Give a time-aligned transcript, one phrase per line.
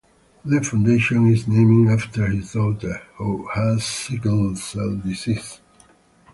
[0.43, 5.59] The foundation is named after his daughter, who has sickle-cell disease.